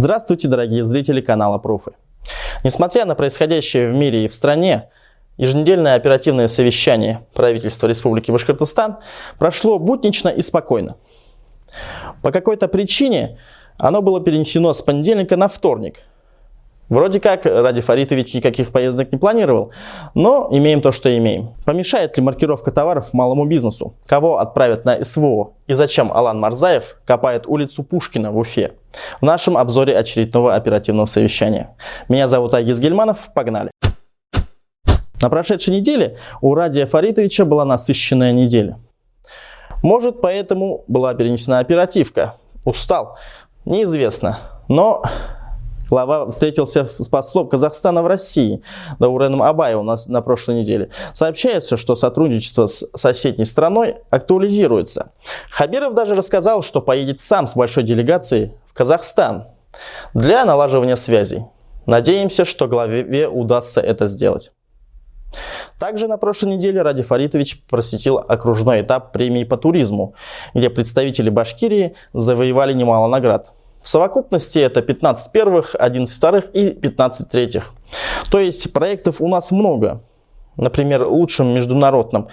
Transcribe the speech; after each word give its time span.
Здравствуйте, 0.00 0.46
дорогие 0.46 0.84
зрители 0.84 1.20
канала 1.20 1.58
Пруфы. 1.58 1.90
Несмотря 2.62 3.04
на 3.04 3.16
происходящее 3.16 3.90
в 3.90 3.94
мире 3.94 4.26
и 4.26 4.28
в 4.28 4.32
стране, 4.32 4.86
еженедельное 5.38 5.96
оперативное 5.96 6.46
совещание 6.46 7.26
правительства 7.34 7.88
Республики 7.88 8.30
Башкортостан 8.30 8.98
прошло 9.40 9.80
буднично 9.80 10.28
и 10.28 10.40
спокойно. 10.40 10.98
По 12.22 12.30
какой-то 12.30 12.68
причине 12.68 13.40
оно 13.76 14.00
было 14.00 14.20
перенесено 14.20 14.72
с 14.72 14.82
понедельника 14.82 15.36
на 15.36 15.48
вторник– 15.48 16.02
Вроде 16.88 17.20
как 17.20 17.44
Ради 17.44 17.80
Фаритович 17.82 18.34
никаких 18.34 18.70
поездок 18.72 19.12
не 19.12 19.18
планировал, 19.18 19.72
но 20.14 20.48
имеем 20.50 20.80
то, 20.80 20.90
что 20.90 21.14
имеем. 21.16 21.54
Помешает 21.64 22.16
ли 22.16 22.22
маркировка 22.22 22.70
товаров 22.70 23.12
малому 23.12 23.44
бизнесу? 23.44 23.94
Кого 24.06 24.38
отправят 24.38 24.84
на 24.84 25.04
СВО? 25.04 25.52
И 25.66 25.74
зачем 25.74 26.10
Алан 26.12 26.40
Марзаев 26.40 26.96
копает 27.04 27.46
улицу 27.46 27.82
Пушкина 27.82 28.30
в 28.30 28.38
Уфе? 28.38 28.72
В 29.20 29.24
нашем 29.24 29.58
обзоре 29.58 29.96
очередного 29.96 30.54
оперативного 30.54 31.06
совещания. 31.06 31.76
Меня 32.08 32.26
зовут 32.26 32.54
Агис 32.54 32.80
Гельманов, 32.80 33.30
погнали! 33.34 33.70
На 35.20 35.30
прошедшей 35.30 35.74
неделе 35.74 36.16
у 36.40 36.54
Радия 36.54 36.86
Фаритовича 36.86 37.44
была 37.44 37.64
насыщенная 37.64 38.32
неделя. 38.32 38.78
Может, 39.82 40.20
поэтому 40.20 40.84
была 40.88 41.12
перенесена 41.14 41.58
оперативка. 41.58 42.34
Устал. 42.64 43.18
Неизвестно. 43.64 44.38
Но 44.68 45.02
Глава 45.88 46.26
встретился 46.28 46.84
с 46.84 47.08
послом 47.08 47.48
Казахстана 47.48 48.02
в 48.02 48.06
России 48.06 48.62
Дауреном 48.98 49.42
Абаевым 49.42 49.86
на, 49.86 49.96
на 50.06 50.20
прошлой 50.20 50.56
неделе. 50.56 50.90
Сообщается, 51.14 51.76
что 51.78 51.96
сотрудничество 51.96 52.66
с 52.66 52.86
соседней 52.94 53.46
страной 53.46 53.96
актуализируется. 54.10 55.12
Хабиров 55.50 55.94
даже 55.94 56.14
рассказал, 56.14 56.62
что 56.62 56.82
поедет 56.82 57.20
сам 57.20 57.46
с 57.46 57.56
большой 57.56 57.84
делегацией 57.84 58.52
в 58.66 58.74
Казахстан 58.74 59.46
для 60.12 60.44
налаживания 60.44 60.96
связей. 60.96 61.44
Надеемся, 61.86 62.44
что 62.44 62.68
главе 62.68 63.26
удастся 63.26 63.80
это 63.80 64.08
сделать. 64.08 64.52
Также 65.78 66.06
на 66.06 66.18
прошлой 66.18 66.56
неделе 66.56 66.82
Ради 66.82 67.02
Фаритович 67.02 67.62
посетил 67.70 68.18
окружной 68.18 68.82
этап 68.82 69.12
премии 69.12 69.44
по 69.44 69.56
туризму, 69.56 70.14
где 70.52 70.68
представители 70.68 71.30
Башкирии 71.30 71.94
завоевали 72.12 72.74
немало 72.74 73.08
наград– 73.08 73.52
в 73.80 73.88
совокупности 73.88 74.58
это 74.58 74.82
15 74.82 75.32
первых, 75.32 75.74
11 75.78 76.16
вторых 76.16 76.50
и 76.52 76.70
15 76.70 77.28
третьих. 77.30 77.72
То 78.30 78.38
есть 78.38 78.72
проектов 78.72 79.20
у 79.20 79.28
нас 79.28 79.50
много. 79.50 80.02
Например, 80.56 81.04
лучшим 81.04 81.54
международным 81.54 82.28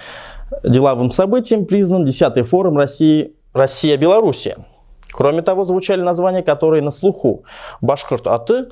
деловым 0.64 1.12
событием 1.12 1.66
признан 1.66 2.06
10-й 2.06 2.42
форум 2.44 2.78
России 2.78 3.34
«Россия-Белоруссия». 3.54 4.58
Кроме 5.12 5.42
того, 5.42 5.64
звучали 5.64 6.02
названия, 6.02 6.44
которые 6.44 6.82
на 6.82 6.92
слуху. 6.92 7.46
Башкорт-Аты, 7.82 8.70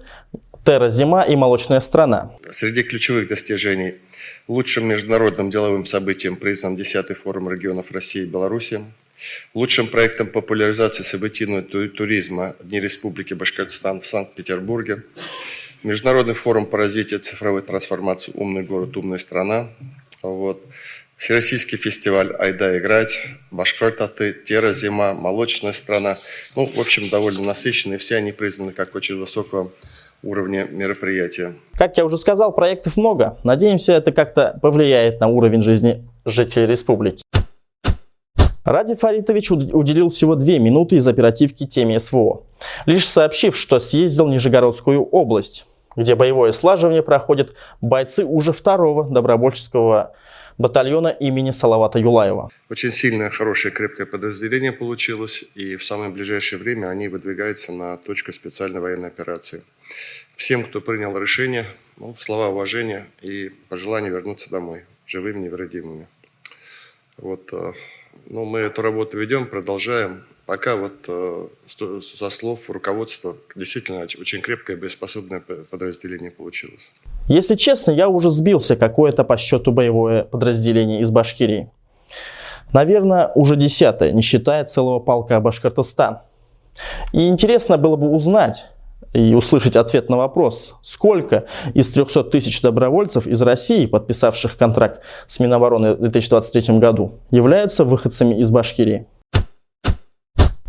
Терра-Зима 0.66 1.24
и 1.24 1.36
Молочная 1.36 1.80
страна. 1.80 2.32
Среди 2.52 2.84
ключевых 2.84 3.28
достижений 3.28 3.96
лучшим 4.48 4.88
международным 4.88 5.50
деловым 5.50 5.86
событием 5.86 6.36
признан 6.36 6.76
10-й 6.76 7.14
форум 7.16 7.50
регионов 7.50 7.92
России 7.92 8.24
и 8.24 8.26
Беларуси. 8.26 8.82
Лучшим 9.54 9.88
проектом 9.88 10.28
популяризации 10.28 11.04
событийного 11.04 11.64
туризма 11.64 12.56
Дни 12.62 12.80
Республики 12.80 13.34
Башкортостан 13.34 14.02
в 14.02 14.08
Санкт-Петербурге. 14.08 15.04
Международный 15.84 16.34
форум 16.34 16.66
по 16.66 16.78
развитию 16.78 17.20
цифровой 17.20 17.62
трансформации 17.62 18.32
«Умный 18.36 18.64
город, 18.64 18.96
умная 18.96 19.18
страна». 19.18 19.70
Вот. 20.22 20.64
Всероссийский 21.18 21.78
фестиваль 21.78 22.34
«Айда 22.38 22.78
играть», 22.78 23.20
«Башкортаты», 23.52 24.34
«Тера 24.34 24.74
зима», 24.74 25.14
«Молочная 25.14 25.72
страна». 25.72 26.18
Ну, 26.56 26.66
в 26.66 26.80
общем, 26.80 27.10
довольно 27.10 27.44
насыщенные. 27.44 27.98
Все 27.98 28.18
они 28.18 28.32
признаны 28.32 28.72
как 28.72 28.96
очень 28.96 29.18
высокого 29.18 29.72
уровня 30.22 30.68
мероприятия. 30.70 31.54
Как 31.76 31.98
я 31.98 32.06
уже 32.06 32.18
сказал, 32.18 32.54
проектов 32.54 32.98
много. 32.98 33.38
Надеемся, 33.44 33.94
это 33.94 34.12
как-то 34.12 34.58
повлияет 34.62 35.20
на 35.20 35.28
уровень 35.28 35.62
жизни 35.62 36.06
жителей 36.26 36.68
республики. 36.68 37.23
Ради 38.66 38.96
Фаритович 38.96 39.52
уделил 39.52 40.08
всего 40.08 40.36
две 40.36 40.58
минуты 40.58 40.96
из 40.96 41.08
оперативки 41.08 41.66
теме 41.66 42.00
СВО, 42.00 42.44
лишь 42.86 43.08
сообщив, 43.08 43.58
что 43.58 43.80
съездил 43.80 44.28
в 44.28 44.30
Нижегородскую 44.30 45.04
область, 45.04 45.66
где 45.98 46.16
боевое 46.16 46.54
слаживание 46.54 47.04
проходят 47.04 47.56
бойцы 47.82 48.24
уже 48.24 48.54
второго 48.54 49.04
добровольческого 49.10 50.16
батальона 50.58 51.10
имени 51.10 51.52
Салавата 51.52 52.00
Юлаева. 52.00 52.52
Очень 52.70 52.94
сильное, 52.94 53.30
хорошее, 53.30 53.74
крепкое 53.74 54.06
подразделение 54.06 54.72
получилось, 54.72 55.44
и 55.56 55.76
в 55.76 55.84
самое 55.84 56.10
ближайшее 56.10 56.60
время 56.60 56.88
они 56.88 57.10
выдвигаются 57.10 57.74
на 57.74 57.98
точку 57.98 58.32
специальной 58.32 58.80
военной 58.80 59.10
операции. 59.10 59.64
Всем, 60.38 60.64
кто 60.64 60.80
принял 60.80 61.18
решение, 61.18 61.66
ну, 61.98 62.16
слова 62.18 62.48
уважения 62.48 63.08
и 63.22 63.52
пожелания 63.68 64.10
вернуться 64.10 64.50
домой, 64.50 64.86
живыми, 65.06 65.40
невредимыми. 65.40 66.08
Вот, 67.18 67.52
э, 68.34 68.36
ну, 68.36 68.46
мы 68.46 68.60
эту 68.60 68.82
работу 68.82 69.18
ведем, 69.18 69.48
продолжаем. 69.48 70.24
Пока 70.46 70.76
вот 70.76 70.94
э, 71.08 71.48
со 72.02 72.30
слов 72.30 72.70
руководства 72.70 73.36
действительно 73.56 74.02
очень 74.02 74.42
крепкое 74.42 74.76
боеспособное 74.76 75.40
подразделение 75.40 76.32
получилось. 76.32 76.92
Если 77.30 77.56
честно, 77.56 77.92
я 77.92 78.10
уже 78.10 78.30
сбился, 78.30 78.76
какое-то 78.76 79.24
по 79.24 79.38
счету 79.38 79.72
боевое 79.72 80.24
подразделение 80.24 81.02
из 81.02 81.12
Башкирии. 81.12 81.70
Наверное, 82.74 83.32
уже 83.36 83.56
десятое, 83.56 84.12
не 84.12 84.22
считая 84.22 84.66
целого 84.66 85.00
полка 85.00 85.40
Башкортостан. 85.40 86.20
И 87.14 87.28
интересно 87.30 87.78
было 87.78 87.96
бы 87.96 88.10
узнать, 88.10 88.66
и 89.14 89.34
услышать 89.34 89.76
ответ 89.76 90.10
на 90.10 90.18
вопрос, 90.18 90.74
сколько 90.82 91.46
из 91.74 91.92
300 91.92 92.26
тысяч 92.26 92.62
добровольцев 92.62 93.28
из 93.28 93.42
России, 93.42 93.86
подписавших 93.86 94.58
контракт 94.58 95.02
с 95.28 95.40
Минобороны 95.40 95.94
в 95.96 96.00
2023 96.00 96.80
году, 96.80 97.20
являются 97.32 97.86
выходцами 97.86 98.40
из 98.40 98.50
Башкирии. 98.50 99.08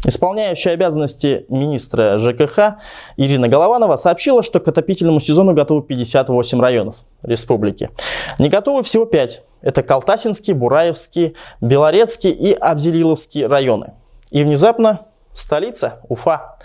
Исполняющая 0.06 0.72
обязанности 0.72 1.46
министра 1.48 2.18
ЖКХ 2.18 2.76
Ирина 3.16 3.48
Голованова 3.48 3.96
сообщила, 3.96 4.42
что 4.42 4.60
к 4.60 4.68
отопительному 4.68 5.18
сезону 5.18 5.54
готовы 5.54 5.82
58 5.82 6.60
районов 6.60 6.96
республики. 7.22 7.88
Не 8.38 8.50
готовы 8.50 8.82
всего 8.82 9.06
5. 9.06 9.42
Это 9.62 9.82
Калтасинский, 9.82 10.52
Бураевский, 10.52 11.36
Белорецкий 11.62 12.32
и 12.32 12.52
Абзелиловский 12.52 13.46
районы. 13.46 13.94
И 14.30 14.44
внезапно 14.44 15.06
столица 15.34 16.00
Уфа. 16.08 16.58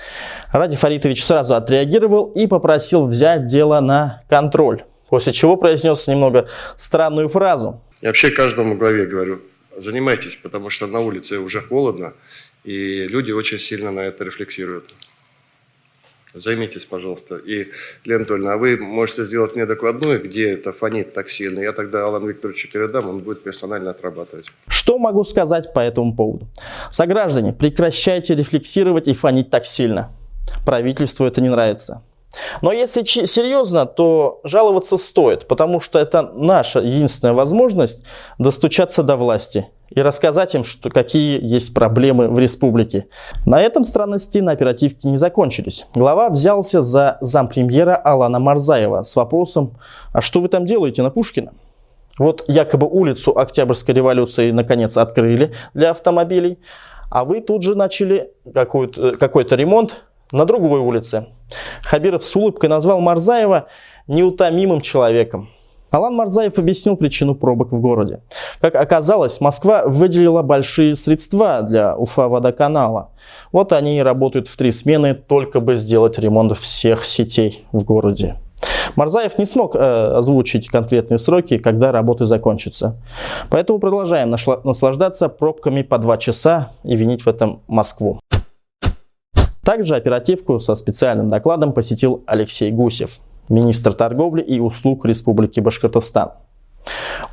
Ради 0.51 0.77
Фаритович 0.77 1.25
сразу 1.25 1.55
отреагировал 1.55 2.25
и 2.27 2.47
попросил 2.47 3.07
взять 3.07 3.45
дело 3.47 3.79
на 3.79 4.23
контроль. 4.29 4.83
После 5.09 5.33
чего 5.33 5.57
произнес 5.57 6.07
немного 6.07 6.47
странную 6.77 7.29
фразу. 7.29 7.81
Я 8.01 8.09
вообще 8.09 8.29
каждому 8.29 8.77
главе 8.77 9.05
говорю, 9.05 9.41
занимайтесь, 9.75 10.35
потому 10.35 10.69
что 10.69 10.87
на 10.87 10.99
улице 10.99 11.39
уже 11.39 11.61
холодно, 11.61 12.13
и 12.63 13.07
люди 13.07 13.31
очень 13.31 13.57
сильно 13.57 13.91
на 13.91 14.01
это 14.01 14.23
рефлексируют. 14.23 14.93
Займитесь, 16.33 16.85
пожалуйста. 16.85 17.37
И, 17.37 17.71
Лена 18.05 18.17
Анатольевна, 18.17 18.53
а 18.53 18.57
вы 18.57 18.77
можете 18.77 19.25
сделать 19.25 19.55
мне 19.55 19.65
докладную, 19.65 20.21
где 20.21 20.51
это 20.51 20.71
фонит 20.71 21.13
так 21.13 21.29
сильно. 21.29 21.59
Я 21.59 21.73
тогда 21.73 22.05
Алан 22.05 22.27
Викторовичу 22.27 22.69
передам, 22.71 23.09
он 23.09 23.19
будет 23.19 23.41
персонально 23.41 23.89
отрабатывать. 23.89 24.45
Что 24.67 24.99
могу 24.99 25.23
сказать 25.23 25.73
по 25.73 25.79
этому 25.79 26.15
поводу? 26.15 26.47
Сограждане, 26.91 27.53
прекращайте 27.53 28.35
рефлексировать 28.35 29.07
и 29.07 29.13
фонить 29.13 29.49
так 29.49 29.65
сильно. 29.65 30.11
Правительству 30.65 31.25
это 31.25 31.41
не 31.41 31.49
нравится. 31.49 32.03
Но 32.61 32.71
если 32.71 33.03
серьезно, 33.03 33.85
то 33.85 34.39
жаловаться 34.43 34.97
стоит, 34.97 35.47
потому 35.47 35.81
что 35.81 35.97
это 35.97 36.31
наша 36.35 36.79
единственная 36.79 37.33
возможность 37.33 38.03
достучаться 38.37 39.01
до 39.01 39.15
власти 39.15 39.67
и 39.89 40.01
рассказать 40.01 40.53
им, 40.53 40.63
что 40.63 40.89
какие 40.89 41.43
есть 41.43 41.73
проблемы 41.73 42.27
в 42.27 42.37
республике. 42.37 43.07
На 43.45 43.61
этом 43.61 43.83
странности 43.83 44.37
на 44.37 44.51
оперативке 44.51 45.07
не 45.07 45.17
закончились. 45.17 45.87
Глава 45.95 46.29
взялся 46.29 46.81
за 46.81 47.17
зампремьера 47.21 47.95
Алана 47.95 48.39
Марзаева 48.39 49.01
с 49.01 49.15
вопросом 49.15 49.77
«А 50.13 50.21
что 50.21 50.39
вы 50.39 50.49
там 50.49 50.65
делаете 50.65 51.01
на 51.01 51.09
Пушкина?» 51.09 51.53
Вот 52.19 52.43
якобы 52.47 52.87
улицу 52.87 53.35
Октябрьской 53.37 53.95
революции 53.95 54.51
наконец 54.51 54.97
открыли 54.97 55.53
для 55.73 55.91
автомобилей, 55.91 56.59
а 57.09 57.25
вы 57.25 57.41
тут 57.41 57.63
же 57.63 57.75
начали 57.75 58.31
какой-то 58.53 59.13
какой 59.17 59.45
ремонт 59.45 60.03
на 60.31 60.45
другой 60.45 60.81
улице. 60.81 61.27
Хабиров 61.81 62.23
с 62.23 62.35
улыбкой 62.35 62.69
назвал 62.69 62.99
Марзаева 62.99 63.67
неутомимым 64.07 64.81
человеком. 64.81 65.49
Алан 65.91 66.13
Марзаев 66.13 66.59
объяснил 66.59 66.97
причину 66.97 67.33
пробок 67.33 67.71
в 67.71 67.81
городе. 67.81 68.21
Как 68.61 68.75
оказалось, 68.75 69.41
Москва 69.41 69.85
выделила 69.85 70.43
большие 70.43 70.95
средства 70.95 71.63
для 71.63 71.97
Уфа-водоканала. 71.97 73.09
Вот 73.51 73.73
они 73.73 73.97
и 73.97 74.03
работают 74.03 74.47
в 74.47 74.55
три 74.55 74.71
смены, 74.71 75.15
только 75.15 75.59
бы 75.61 75.77
сделать 75.77 76.19
ремонт 76.19 76.55
всех 76.55 77.05
сетей 77.05 77.65
в 77.71 77.83
городе. 77.83 78.35
Марзаев 78.99 79.37
не 79.37 79.45
смог 79.45 79.77
э, 79.77 79.79
озвучить 80.17 80.67
конкретные 80.67 81.19
сроки, 81.19 81.57
когда 81.57 81.93
работы 81.93 82.25
закончатся. 82.25 82.97
Поэтому 83.49 83.79
продолжаем 83.79 84.29
наслаждаться 84.29 85.29
пробками 85.29 85.83
по 85.83 85.97
два 85.99 86.17
часа 86.17 86.71
и 86.83 86.97
винить 86.97 87.21
в 87.21 87.27
этом 87.29 87.61
Москву. 87.69 88.19
Также 89.63 89.95
оперативку 89.95 90.59
со 90.59 90.75
специальным 90.75 91.29
докладом 91.29 91.71
посетил 91.71 92.25
Алексей 92.27 92.71
Гусев, 92.71 93.19
министр 93.47 93.93
торговли 93.93 94.41
и 94.41 94.59
услуг 94.59 95.05
Республики 95.05 95.61
Башкортостан. 95.61 96.31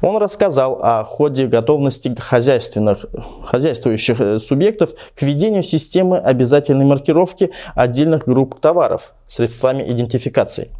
Он 0.03 0.19
рассказал 0.19 0.79
о 0.81 1.03
ходе 1.05 1.49
готовности 1.49 2.15
хозяйственных, 2.17 3.07
хозяйствующих 3.45 4.21
э, 4.21 4.39
субъектов 4.39 4.91
к 5.17 5.23
введению 5.23 5.65
системы 5.65 6.19
обязательной 6.19 6.85
маркировки 6.85 7.51
отдельных 7.75 8.25
групп 8.25 8.61
товаров 8.61 9.15
средствами 9.27 9.83
идентификации. 9.83 10.71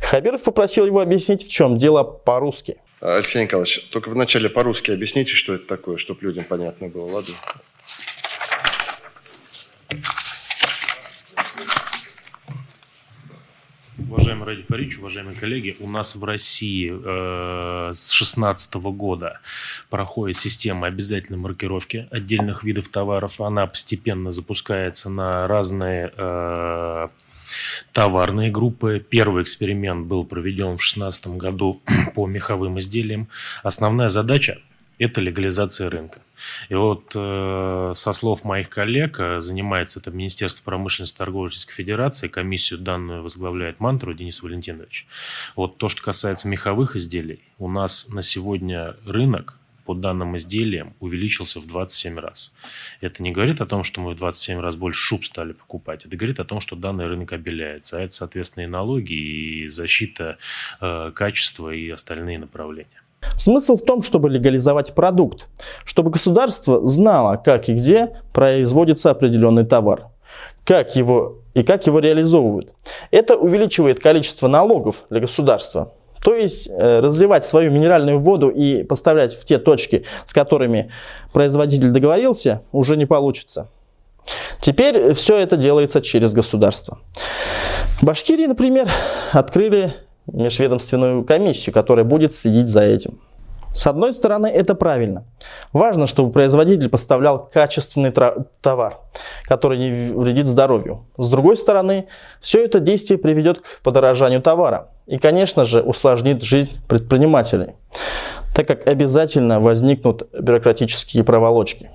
Хабиров 0.00 0.42
попросил 0.42 0.86
его 0.86 1.00
объяснить, 1.00 1.46
в 1.46 1.50
чем 1.50 1.76
дело 1.76 2.02
по-русски. 2.02 2.76
Алексей 3.00 3.42
Николаевич, 3.42 3.88
только 3.90 4.08
вначале 4.10 4.48
по-русски 4.48 4.90
объясните, 4.90 5.34
что 5.34 5.54
это 5.54 5.66
такое, 5.66 5.98
чтобы 5.98 6.22
людям 6.22 6.44
понятно 6.44 6.88
было, 6.88 7.04
ладно? 7.10 7.34
Уважаемый 14.10 14.46
Ради 14.46 14.62
Фарич, 14.62 14.98
уважаемые 14.98 15.36
коллеги, 15.36 15.76
у 15.80 15.88
нас 15.88 16.16
в 16.16 16.24
России 16.24 16.90
э, 16.90 17.92
с 17.92 18.10
2016 18.10 18.74
года 18.74 19.40
проходит 19.90 20.36
система 20.36 20.86
обязательной 20.86 21.38
маркировки 21.38 22.08
отдельных 22.10 22.64
видов 22.64 22.88
товаров. 22.88 23.40
Она 23.40 23.66
постепенно 23.66 24.30
запускается 24.30 25.10
на 25.10 25.46
разные 25.46 26.12
э, 26.16 27.08
товарные 27.92 28.50
группы. 28.50 29.04
Первый 29.08 29.42
эксперимент 29.42 30.06
был 30.06 30.24
проведен 30.24 30.76
в 30.76 30.78
2016 30.78 31.28
году 31.28 31.82
по 32.14 32.26
меховым 32.26 32.78
изделиям. 32.78 33.28
Основная 33.62 34.08
задача– 34.08 34.58
это 34.98 35.20
легализация 35.20 35.90
рынка. 35.90 36.20
И 36.68 36.74
вот 36.74 37.12
э, 37.14 37.92
со 37.94 38.12
слов 38.12 38.44
моих 38.44 38.68
коллег, 38.68 39.18
э, 39.20 39.40
занимается 39.40 40.00
это 40.00 40.10
Министерство 40.10 40.64
промышленности 40.64 41.16
и 41.16 41.18
торговли 41.18 41.48
Российской 41.48 41.74
Федерации, 41.74 42.28
комиссию 42.28 42.80
данную 42.80 43.22
возглавляет 43.22 43.80
Мантру 43.80 44.14
Денис 44.14 44.42
Валентинович. 44.42 45.06
Вот 45.56 45.78
то, 45.78 45.88
что 45.88 46.02
касается 46.02 46.48
меховых 46.48 46.96
изделий, 46.96 47.42
у 47.58 47.68
нас 47.68 48.08
на 48.10 48.22
сегодня 48.22 48.96
рынок 49.06 49.57
по 49.88 49.94
данным 49.94 50.36
изделиям 50.36 50.92
увеличился 51.00 51.60
в 51.60 51.66
27 51.66 52.18
раз. 52.18 52.52
Это 53.00 53.22
не 53.22 53.32
говорит 53.32 53.62
о 53.62 53.66
том, 53.66 53.84
что 53.84 54.02
мы 54.02 54.10
в 54.12 54.16
27 54.16 54.60
раз 54.60 54.76
больше 54.76 55.00
шуб 55.00 55.24
стали 55.24 55.52
покупать. 55.52 56.04
Это 56.04 56.14
говорит 56.14 56.40
о 56.40 56.44
том, 56.44 56.60
что 56.60 56.76
данный 56.76 57.06
рынок 57.06 57.32
обеляется. 57.32 57.96
А 57.96 58.00
это, 58.02 58.12
соответственно, 58.12 58.64
и 58.64 58.66
налоги, 58.66 59.14
и 59.14 59.68
защита 59.68 60.36
э, 60.82 61.10
качества, 61.14 61.70
и 61.70 61.88
остальные 61.88 62.38
направления. 62.38 63.00
Смысл 63.34 63.76
в 63.76 63.82
том, 63.82 64.02
чтобы 64.02 64.28
легализовать 64.28 64.94
продукт, 64.94 65.48
чтобы 65.86 66.10
государство 66.10 66.86
знало, 66.86 67.36
как 67.42 67.70
и 67.70 67.72
где 67.72 68.20
производится 68.34 69.10
определенный 69.10 69.64
товар, 69.64 70.08
как 70.64 70.96
его 70.96 71.38
и 71.54 71.62
как 71.62 71.86
его 71.86 71.98
реализовывают. 71.98 72.74
Это 73.10 73.36
увеличивает 73.36 74.00
количество 74.00 74.48
налогов 74.48 75.06
для 75.08 75.20
государства. 75.20 75.94
То 76.22 76.34
есть 76.34 76.68
э, 76.68 77.00
разливать 77.00 77.44
свою 77.44 77.70
минеральную 77.70 78.18
воду 78.18 78.48
и 78.48 78.82
поставлять 78.82 79.34
в 79.34 79.44
те 79.44 79.58
точки, 79.58 80.04
с 80.24 80.32
которыми 80.32 80.90
производитель 81.32 81.90
договорился, 81.90 82.62
уже 82.72 82.96
не 82.96 83.06
получится. 83.06 83.68
Теперь 84.60 85.14
все 85.14 85.38
это 85.38 85.56
делается 85.56 86.00
через 86.00 86.32
государство. 86.32 86.98
В 88.00 88.04
Башкирии, 88.04 88.46
например, 88.46 88.88
открыли 89.32 89.94
межведомственную 90.26 91.24
комиссию, 91.24 91.72
которая 91.72 92.04
будет 92.04 92.32
следить 92.32 92.68
за 92.68 92.82
этим. 92.82 93.18
С 93.72 93.86
одной 93.86 94.12
стороны, 94.12 94.46
это 94.46 94.74
правильно. 94.74 95.24
Важно, 95.72 96.06
чтобы 96.06 96.32
производитель 96.32 96.88
поставлял 96.88 97.48
качественный 97.52 98.12
товар, 98.60 98.98
который 99.44 99.78
не 99.78 100.12
вредит 100.12 100.46
здоровью. 100.46 101.06
С 101.16 101.28
другой 101.30 101.56
стороны, 101.56 102.08
все 102.40 102.64
это 102.64 102.80
действие 102.80 103.18
приведет 103.18 103.60
к 103.60 103.82
подорожанию 103.82 104.40
товара 104.40 104.88
и, 105.06 105.18
конечно 105.18 105.64
же, 105.64 105.82
усложнит 105.82 106.42
жизнь 106.42 106.78
предпринимателей, 106.88 107.74
так 108.54 108.66
как 108.66 108.86
обязательно 108.88 109.60
возникнут 109.60 110.28
бюрократические 110.32 111.24
проволочки. 111.24 111.90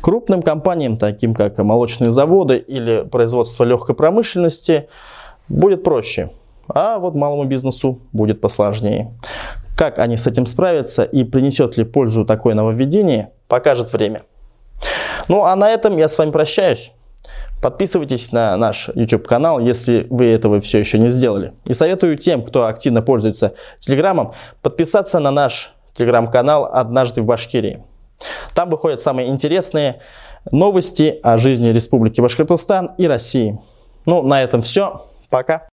Крупным 0.00 0.42
компаниям, 0.42 0.96
таким 0.96 1.34
как 1.34 1.58
молочные 1.58 2.10
заводы 2.10 2.56
или 2.56 3.02
производство 3.02 3.64
легкой 3.64 3.94
промышленности, 3.94 4.88
будет 5.48 5.82
проще– 5.82 6.30
а 6.68 6.98
вот 6.98 7.14
малому 7.14 7.44
бизнесу 7.44 8.00
будет 8.12 8.40
посложнее. 8.40 9.12
Как 9.82 9.98
они 9.98 10.16
с 10.16 10.28
этим 10.28 10.46
справятся 10.46 11.02
и 11.02 11.24
принесет 11.24 11.76
ли 11.76 11.82
пользу 11.82 12.24
такое 12.24 12.54
нововведение, 12.54 13.32
покажет 13.48 13.92
время. 13.92 14.22
Ну 15.26 15.42
а 15.42 15.56
на 15.56 15.70
этом 15.70 15.96
я 15.96 16.06
с 16.06 16.16
вами 16.16 16.30
прощаюсь. 16.30 16.92
Подписывайтесь 17.60 18.30
на 18.30 18.56
наш 18.56 18.90
YouTube 18.94 19.26
канал, 19.26 19.58
если 19.58 20.06
вы 20.08 20.26
этого 20.26 20.60
все 20.60 20.78
еще 20.78 21.00
не 21.00 21.08
сделали. 21.08 21.54
И 21.64 21.74
советую 21.74 22.16
тем, 22.16 22.44
кто 22.44 22.66
активно 22.66 23.02
пользуется 23.02 23.54
Телеграмом, 23.80 24.34
подписаться 24.62 25.18
на 25.18 25.32
наш 25.32 25.74
Телеграм-канал 25.94 26.70
«Однажды 26.72 27.20
в 27.22 27.26
Башкирии». 27.26 27.82
Там 28.54 28.70
выходят 28.70 29.00
самые 29.00 29.30
интересные 29.30 30.00
новости 30.52 31.18
о 31.24 31.38
жизни 31.38 31.70
Республики 31.70 32.20
Башкортостан 32.20 32.92
и 32.98 33.08
России. 33.08 33.58
Ну, 34.06 34.22
на 34.22 34.44
этом 34.44 34.62
все. 34.62 35.06
Пока. 35.28 35.71